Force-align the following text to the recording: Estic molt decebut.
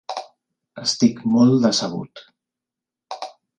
Estic 0.83 1.21
molt 1.35 1.61
decebut. 1.67 2.25